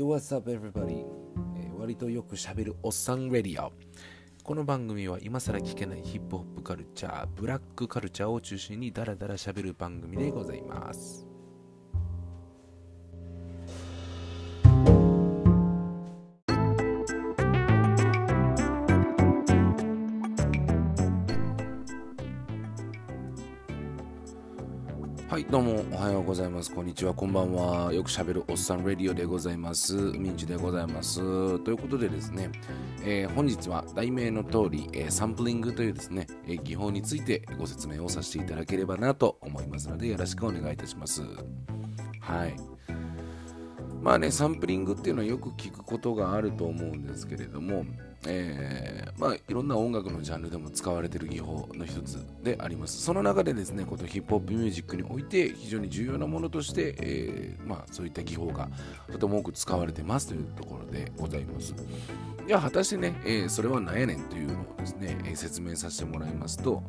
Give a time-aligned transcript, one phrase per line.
[0.00, 1.04] Yo, what's up, everybody?
[1.58, 3.70] えー割とよくしゃべるおっさんレディオ。
[4.42, 11.29] この番組は今更聞けないヒップホップカルチャー、ブラックカルチャーを中心にダラダラしゃべる番組でございます。
[25.50, 26.72] どうもおはようございます。
[26.72, 27.92] こんにちは、こんばんは。
[27.92, 29.96] よくしゃべるおっさんレディオでございます。
[29.96, 31.18] ミンチでございます。
[31.64, 32.52] ということでですね、
[33.02, 41.22] えー本日は題名の通り、えーサンプリングというですね、えー技法についてご説明をさせていただければなと思いますので、よろしくお願いいたします。
[42.20, 42.54] はい。
[44.00, 47.84] まあね、サンプリングっていうのはよく聞くことがあると思うんですけれども、
[48.26, 53.00] えーまあ、いろんな音楽のジャンルでも使われている技法の一つであります。
[53.02, 58.68] その中でですね、このヒップホップミュージックにおいて非常に重要なものとして、えーまあ、そういった技法が
[59.10, 61.74] とても多く使われてますというところでございます。
[62.46, 66.82] じゃあ果たしてね、えーそれは何やねんというのをですね、え説明させてもらいますと、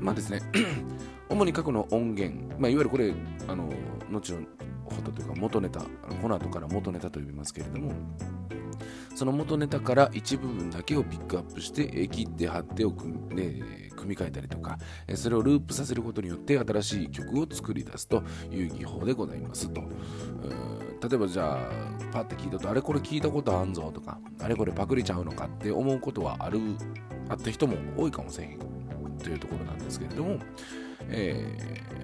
[0.00, 0.40] まあですね、
[1.28, 3.12] 主に過去の音源、まあ、いわゆるこれ、
[3.48, 3.68] あの
[4.10, 4.40] 後の
[4.84, 7.92] ことというか元ネタ、この後から元ネタと呼びますけれども、
[9.22, 13.62] その元ネタから一部分だけをピックアップして、え切って貼ってを組ね,、
[13.94, 19.80] 組み替えたりとか、えそれをループさせることによって新しい曲を作り出すという技法でございますと。
[19.80, 26.58] 例えばじゃあ、パッて聞いたと、あれこれ聞いたことあんぞとか、あれこれパクリちゃうのかって思うことはある、
[27.28, 28.58] あった人も多いかもしれへん
[29.22, 30.38] というところなんですけれども、
[31.08, 32.02] えー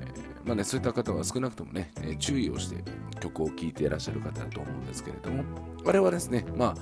[0.48, 2.82] まあね、そういった方は少なくともね、え注意をして
[3.20, 5.44] 曲を聴いていらっしゃる方だと思うんですけれども、
[5.84, 6.76] あれはですね、まあ、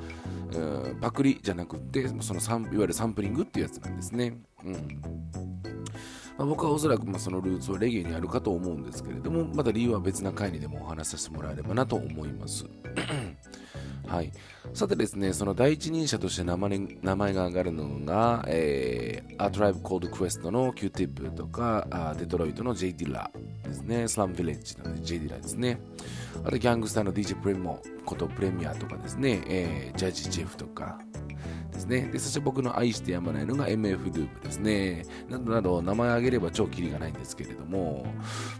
[1.00, 4.38] パクリじゃなくて、そのサンいわゆるサンプリングっていうやつなんですね。
[4.64, 4.74] うん
[6.38, 12.66] まあ、僕はおそらくまそのルーツはレゲエにあるかと思うんですけれども、また理由は別な回にでもお話しさせてもらえればなと思います。
[14.06, 14.32] はい、
[14.72, 22.92] さてですね、その第一人者として名前名前が上がるのが、えー、A Tribe Called Quest の Q-Tip とか、あデトロイトの J.
[22.92, 23.30] ディラ
[23.64, 25.18] ですね、スラムヴィレッジの J.
[25.18, 25.80] ディラですね、
[26.44, 30.98] あとギャングスターの DJ プレモことプレミアとかですね、えージャッジ・ジェフとか、
[31.76, 32.08] ですね。
[32.12, 35.04] で、そして僕の愛してやまないのが MF ループですね。
[35.28, 38.06] などなど、名前挙げれば超キリがないんですけれども、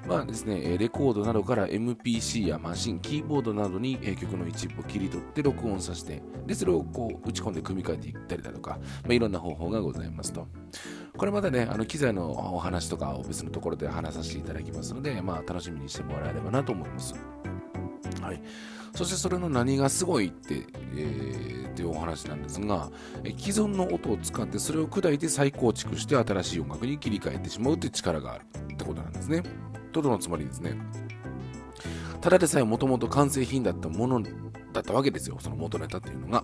[0.06, 10.47] まあですね、レコードなどから MPC やマシン、キーボードなどに曲の一部を切り取って録音させて、で、それをこう打ち込んで組み替えていったりだとか、まあ、いろんな方法がございますと。
[11.16, 17.15] これまたね、あの機材のお話とかを別のところで話させていただきますので、まあ楽しみにしてもらえればなと思います。
[18.26, 18.41] はい。
[18.94, 20.64] そしてそれの何がすごいって、
[20.94, 22.91] えーっていうお話なんですが、
[23.38, 29.42] 既存の音を使ってそれを砕いて再構築して新しい音楽に切り替えてしまうっていう力があるってことなんですね。
[29.92, 30.78] とどのつまりですね。
[32.22, 34.22] ただでさえもともと完成品だったもの
[34.72, 36.42] だったわけですよ、その元ネタっていうのが。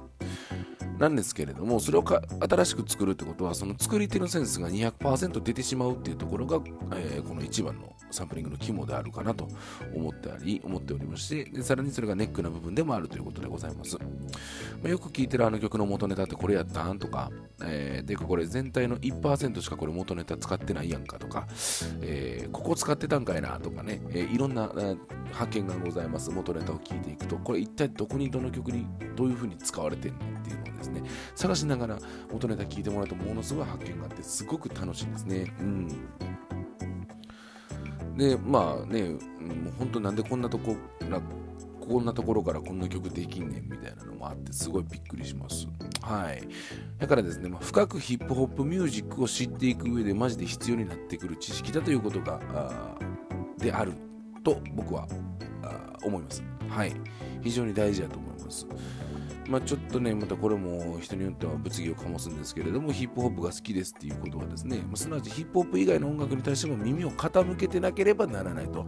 [1.03, 6.61] なんですけれども、それをか新しく作るってことは、その作り手のセンスが200%出てしまうっていうところが、
[6.97, 9.49] えーこの一番のサンプリングの肝であるかなと
[9.95, 13.97] 思ってあり、思っておりまして、でさらにそれがネックな部分でもあるということでございます。
[13.99, 14.05] ま
[14.85, 17.31] あよく聞いてるあの曲の元ネタってこれやったんとか、
[17.65, 21.47] えー、ていうかこれ全体の1%しかこれ元ネタ使ってないやんかとか、
[22.03, 24.99] えーここ使ってたんかいなとかね、えーいろんなえー
[25.33, 26.31] 発見がございます。
[26.31, 28.87] 元ネタを聞いていくと、これ一体どこにどの曲に
[29.17, 31.03] どういう風に使われてるのっていうのをですね、ね
[31.35, 31.99] 探しながら
[32.31, 35.55] 元ネタ聞いてもらうとものすごい発見があってすごく楽しいですね。
[35.61, 35.89] うん。
[38.17, 39.19] で、まあね、もう
[39.79, 40.77] 本当なんでこんなとこ
[41.09, 41.21] な、
[41.81, 45.67] こんなところからこんな曲できんねんみたいなのもあってすごいびっくりします。
[46.03, 46.47] はい。
[46.99, 52.99] だからですね、まあ、深くヒップホップミュージックを知っていく上でマジで必要になってくる知識だということが、あ
[53.59, 53.93] である
[54.45, 55.07] と僕は
[56.03, 56.43] 思います。
[56.69, 56.93] はい。
[57.43, 58.67] 非常に大事だと思います。
[59.49, 68.81] まあちょっとね、またこれも人によっては物議を醸すんですけれども、ヒップホップが好きですっていうことはですね、まあすなわちヒップホップ以外の音楽に対しても耳を傾けてなければならないと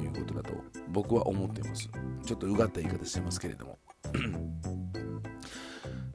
[0.00, 0.54] いうことだと
[0.88, 1.88] 僕は思っています。
[2.24, 3.78] ちょっとうがった言い方してますけれども。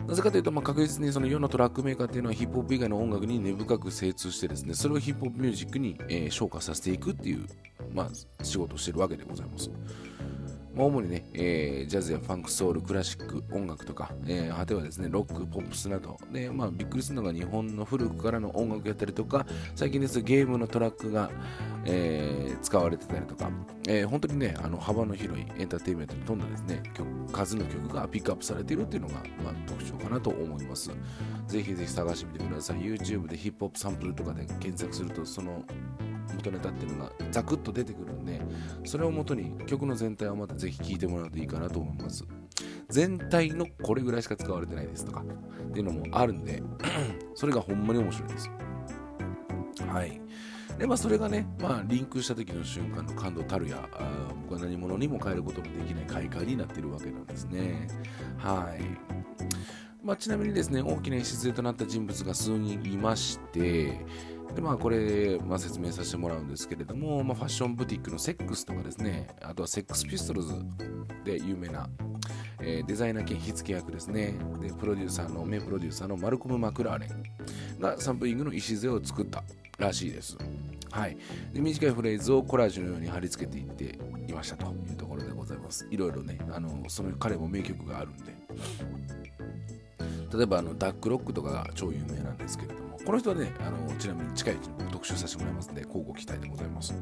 [0.08, 7.46] なぜかというと、まあ、確実にその世のトラックメーカーっていうのはヒップホップ以外の音楽に根深く精通してですね、それをヒップホップミュージックに、えー昇華させていくっていう、
[7.94, 9.70] まあ、仕事をしてるわけでございます。
[10.74, 19.46] まあ、主にね、えージャズやファンク、ソウル、クラシック、音楽とか、えー果てはですね、ロック、ポップスなど、で、まあ、びっくりするのが日本の古くからの音楽やったりとか、
[19.76, 21.30] 最近ですゲームのトラックが、
[21.86, 23.50] えー使われてたりとか、
[23.88, 30.92] えー本当にね、あの幅の広いエンターテインメントに富んだですね、曲数の曲がピックアップされているっていうのが、まあ、特徴かなと思います。
[31.48, 32.78] ぜひぜひ探してみてください。
[32.78, 35.64] YouTube でヒップホップサンプルとかで検索すると、その
[36.36, 38.42] 元ネタっていうのがザクッと出てくるんで
[38.86, 42.26] それをもとに曲の全体をまたぜひ聴いてもらうといいかなと思います。
[42.90, 46.62] 全体のこれぐらいしか使われてないですとかっていうのもあるんで
[47.36, 48.50] それがほんまに面白いです。
[49.88, 50.22] はい。
[50.78, 57.88] でまあそれがね、まあ、リンクした時の瞬間の感動たるやあ僕は何者にも変えることのできない快感になってるわけなんですね。
[58.38, 59.32] はい。
[60.04, 64.00] まあ、ちなみにですね大きな礎となった人物が数人いまして
[64.56, 70.54] でまあこれ、まあ、説明させてもらうんですけれども、まあ、ファッションブティックのセックスとかですねあとはセックスピストルズ
[71.24, 71.90] で有名な
[72.64, 74.36] えー、デザイナー兼火付け役ですね。
[74.62, 79.44] でプロデューサーの名プロデューサーのマルコム・マクラーレンがサンプリングの礎を作った
[79.78, 80.38] らしいです。
[80.92, 81.18] はい。
[81.54, 85.88] で短いフレーズをコラージュのように貼り付けていっていましたというところでございます。
[85.90, 88.36] いろいろねあのその彼も名曲があるんで。
[90.34, 96.94] 例えばあのダックロックとかが超有名なんですけれどもこの人はねあのちなみに近いうちに特集させてもらいますので交互期待でございます。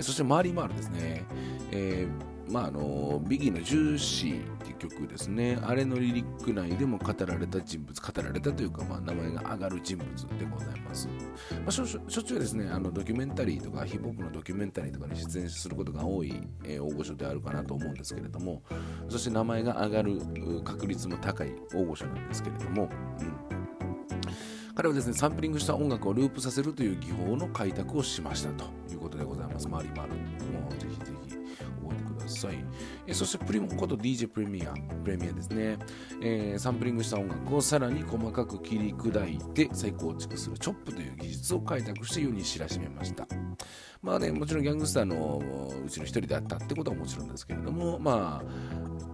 [0.00, 1.24] そしてマリー・マールですね、
[1.70, 10.06] えーまあ、あのビギーの「ジューシー」っていう曲ですねあれのリリック内でも語られた人物語られたというか、まあ、名前が上がる人物
[10.38, 16.34] でございます、まあ、しょしょっちゅうですねあのドキュメンタリーとかヒップホップのドキュメンタリーとかに出演することが多い、
[16.64, 18.62] えー、大御所であるかなと思うんですけれども
[19.08, 20.20] そして名前が上がる
[20.62, 22.88] 確率も高い大御所なんですけれども、
[23.20, 23.62] うん
[24.74, 29.68] 彼はですね、サンプリングした音楽をループさせるという技法の開拓をしましたということでございます。
[29.68, 30.14] マリマル。
[30.14, 31.11] もうぜひ
[32.32, 32.64] さい。
[33.06, 34.72] えそしてプリモこと DJ プレミア、
[35.04, 35.78] プレミアですね、
[36.22, 43.26] えー、サンプリングした音楽をさらに細かく切り砕いて再構築するチョップという技術を開拓して世に知らしめました。
[44.02, 45.40] まあね、もちろんギャングスターの
[45.86, 48.52] うちの一人であったってことはもちろんですけれども、まあ、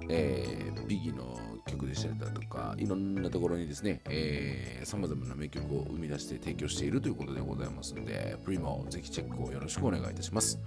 [0.09, 10.59] えー、ビギの曲でしたりだとか、いろんなところにですね、えー、様々な名曲を生み出して提供しているということでございますので、プリモ、ぜひチェックをよろしくお願いいたします。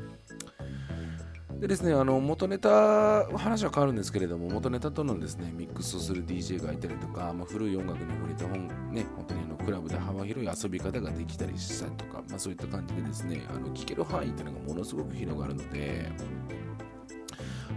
[1.62, 16.12] でですね、あの元ネタ、話は変わるんですけれども、元ネタとのですねミックスをする DJ がいたりとか、まあ、古い音楽に触れた本、ね、本当にあのクラブで幅広い遊び方ができたりしたりとか、まあ、そういった感じでですね、あの聞ける範囲っていうのがものすごく広がるので、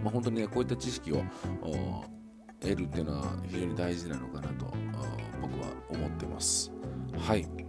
[0.03, 1.23] まあ、本当にね、こういった知識を
[2.59, 4.65] 得るっていうのは非常に大事なのかなと
[5.39, 6.71] 僕は思ってます。
[7.19, 7.64] はい。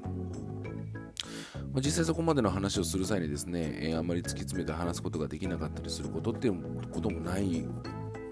[1.76, 6.56] まあ、実際そこまでの話をする際にですね、えー、あんまり突き詰めて話すことができなかったりすることっていう
[6.90, 7.66] こともない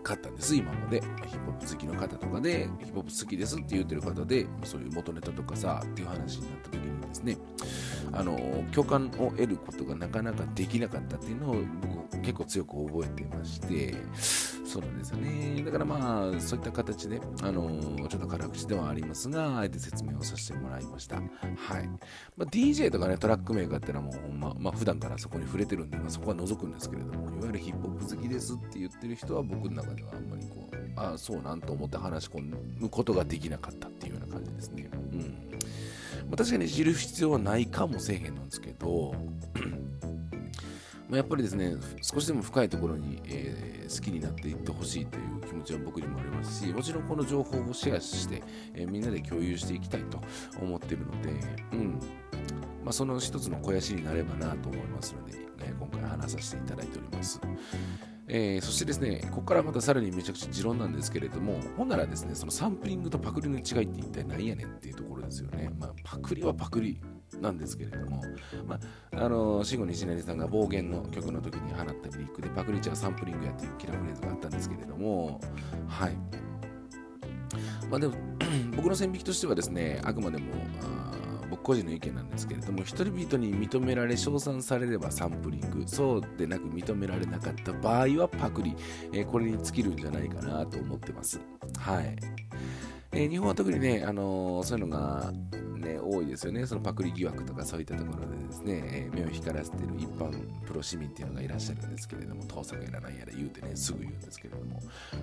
[0.02, 1.02] かったんです、今まで。
[1.02, 1.06] ヒ
[1.36, 7.36] ップホップ好きの方とかで、ヒップホップ好きですって言ってる方で、そういう元ネタとかさ、っていう話になった時にですね、
[8.12, 11.56] あの、共感を得ることがなかなかできなかったっていうのを
[12.10, 13.94] 僕結構強く覚えてまして、
[14.74, 15.62] そうなんですよね。
[15.64, 21.14] だからまあ、そういった形で、あのちょっと辛口ではありますが、あえて説明をさせてもらいました。
[21.14, 21.24] はい。
[22.36, 32.42] まあ、DJ とかね、トラックメーカーってのはもう、まあ、まあ、普段からそこに触れてるんで、まあ、そこは除くんですけれども、いわゆるヒップホップ好きですって言ってる人は僕の中ではあんまりこう、ああ、そうなんと思って話し込
[32.80, 34.90] むことができなかったっていうような感じですね。
[35.12, 35.20] うん。
[35.20, 39.14] まあ、確かに知る必要はないかもせえへんなんですけど、
[41.14, 48.42] まあ、やっぱりですね、少しでも深いところに、えー、好きになっていってほしいという気持ちは僕にもありますし、もちろんこの情報をシェアして、
[48.74, 50.20] えー、みんなで共有していきたいと
[50.60, 51.30] 思っているので、
[51.72, 52.00] うん
[52.82, 57.40] まあ、その一つの肥やしになればなと思いますので、えー、今回話させていただいております。
[58.26, 65.70] えー、そしてですね、ここからまたさらにめちゃくちゃ持論なんですけれども、ほんならですね、そのサンプリングとパクリの違いって一体何やねんっていうところですよね。
[65.78, 67.00] まあ、パクリはパクリ
[67.40, 68.22] なんですけれども、
[68.66, 68.78] ま
[69.12, 75.40] あ、あの慎吾西成さんが暴言の曲の時に放ったリリックでパクリちゃんサンプリングやっていうキラーフレーズがあったんですけれども、
[75.88, 76.16] はい。
[77.90, 78.14] まあでも、
[78.76, 80.46] 僕の線引きとしてはですね、あくまでも、
[81.50, 88.74] 僕個人の意見なんですけれども、人々に認められ、称賛されればサンプリング、そうでなく認められなかった場合はパクリ、
[89.12, 91.40] えー、これに尽きるんじゃないかなと思ってます。
[91.78, 92.16] はい。
[93.12, 95.32] えー、日本は特にね、あのー、そういうのが
[95.84, 96.66] ね、多いですよね。
[96.66, 100.32] そのパクリ疑惑とかそういったところでですね、えー、目を光らせている一般
[100.66, 104.80] プロ市民っていうのがいらっしゃるんですけれども、盗作やらないやら言うてね、すぐ言うんですけれども。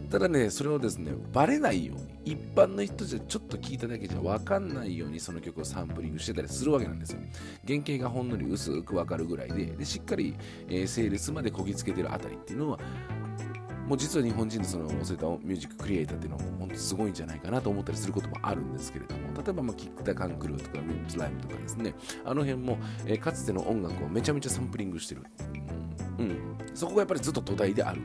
[0.10, 7.20] ただね、それをですね、バレないように、一般の人じゃちょっと聞いただけじゃわかんないようにその曲をサンプリングしてたりするわけなんですよ。
[7.68, 10.36] 原型がほんのり薄くわかるぐらいで、でしっかり、
[10.68, 12.80] えー、整列までこぎつけてるあたりっていうのは、
[13.92, 21.94] もう実は日本人のそのそういたミュージッククリエイターっていうのは本当すごいんじゃないかなと思ったりすることもあるんですけれども例えばまあキック・タ・カンクルーとかミッツ・ライムとかですね。
[22.24, 25.24] あの辺も、えー、かつての音楽をめちゃめちゃサンプリングしてる、
[26.20, 28.00] うん、うん、そこがやっぱりずっと土台である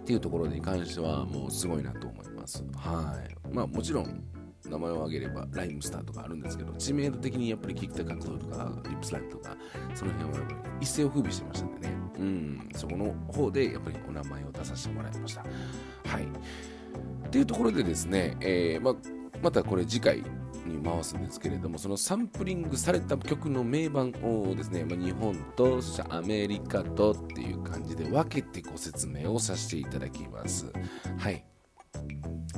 [0.00, 2.64] っていうところに関してはもうすごいなと思います。
[2.76, 3.52] はい。
[3.52, 4.22] まあもちろん
[4.70, 9.56] 名前を挙げればライムスターとかあるんですけど知名度的にやっぱりキックタカクとかリップスライムとか
[9.94, 11.94] その辺はやっぱり一世を風靡してましたんでね。
[12.18, 15.42] うんそこの方でやっぱりお名前を出させてもらいました。
[15.42, 16.24] はい。
[16.24, 18.96] っていうところでですね、えーま
[19.42, 20.22] またこれ次回
[20.66, 30.72] に回すんですけれどもそのサンプリングされた曲の名盤をですね、まあ、日本とそしてアメリカとっていう感じで分けてご説明をさせていただきます。
[31.18, 31.44] はい。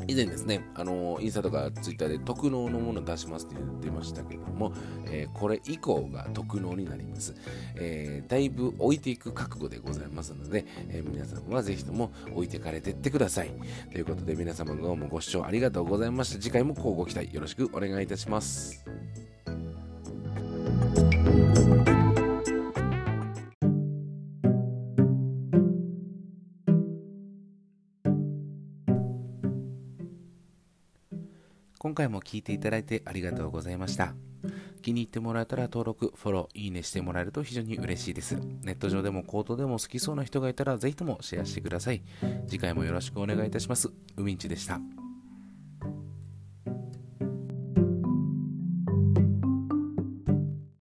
[0.09, 4.73] 以前ですね、あのインスタとかツイッターで特納のものを出しますって言ってましたけども、
[5.05, 7.35] えー、これ以降が特納になります、
[7.77, 13.53] えー、だいぶ置いていく覚悟でございますので、えー、皆さんはぜひとも置いてかれてってください。
[13.93, 16.41] ということで皆様どうもご視聴ありがとうございました。
[16.41, 18.87] 次回も乞うご期待よろしくお願いいたします。
[31.79, 34.15] 今回も聴いていただいてありがとうございました。
[34.83, 38.37] 気に入ってもらえたら登録、フォロー、いいねしてもらえると非常に嬉しいです。
[38.63, 42.03] ネット上でもコートでも好きそうな人がいたらぜひともシェアしてください。
[42.47, 43.89] 次回もよろしくお願いいたします。
[44.17, 44.81] うみんちでした。